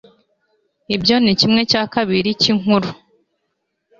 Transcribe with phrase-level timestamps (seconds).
[0.95, 2.89] ibyo ni kimwe cya kabiri cyinkuru